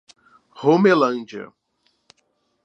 Romelândia 0.61 1.53